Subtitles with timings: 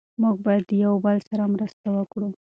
[0.21, 2.29] موږ باید د یو بل سره مرسته وکړو.